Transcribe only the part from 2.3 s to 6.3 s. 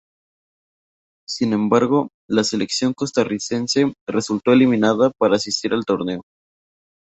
selección costarricense resultó eliminada para asistir al torneo.